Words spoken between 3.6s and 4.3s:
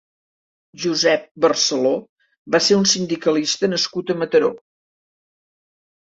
nascut a